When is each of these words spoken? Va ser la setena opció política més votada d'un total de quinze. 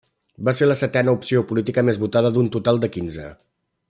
Va 0.47 0.53
ser 0.59 0.67
la 0.69 0.77
setena 0.79 1.13
opció 1.17 1.43
política 1.51 1.83
més 1.91 1.99
votada 2.05 2.31
d'un 2.39 2.49
total 2.57 2.81
de 2.87 2.91
quinze. 2.97 3.29